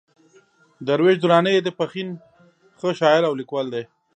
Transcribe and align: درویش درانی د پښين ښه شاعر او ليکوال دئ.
درویش 0.87 1.17
درانی 1.23 1.55
د 1.63 1.69
پښين 1.77 2.07
ښه 2.79 2.89
شاعر 2.99 3.23
او 3.27 3.33
ليکوال 3.39 3.67
دئ. 3.73 3.83